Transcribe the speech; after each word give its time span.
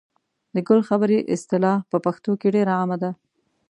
د 0.55 0.55
ګل 0.67 0.81
خبرې 0.89 1.17
اصطلاح 1.35 1.79
په 1.91 1.97
پښتو 2.05 2.31
کې 2.39 2.47
ډېره 2.55 2.71
عامه 2.79 2.97
ده. 3.03 3.11